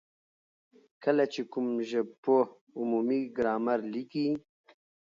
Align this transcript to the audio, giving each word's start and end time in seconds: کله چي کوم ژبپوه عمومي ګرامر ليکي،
کله 1.03 1.23
چي 1.33 1.41
کوم 1.51 1.67
ژبپوه 1.89 2.43
عمومي 2.79 3.21
ګرامر 3.37 3.79
ليکي، 3.93 4.27